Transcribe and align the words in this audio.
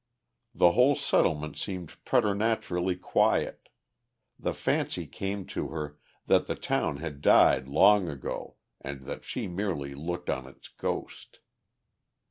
The 0.55 0.71
whole 0.71 0.95
settlement 0.95 1.59
seemed 1.59 2.03
preternaturally 2.05 2.95
quiet; 2.95 3.69
the 4.39 4.51
fancy 4.51 5.05
came 5.05 5.45
to 5.53 5.67
her 5.67 5.99
that 6.25 6.47
the 6.47 6.55
town 6.55 6.97
had 6.97 7.21
died 7.21 7.67
long 7.67 8.09
ago 8.09 8.55
and 8.79 9.01
that 9.01 9.23
she 9.23 9.47
merely 9.47 9.93
looked 9.93 10.27
on 10.31 10.47
its 10.47 10.69
ghost. 10.69 11.37